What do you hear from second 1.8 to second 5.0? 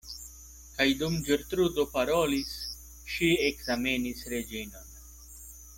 parolis, ŝi ekzamenis Reĝinon.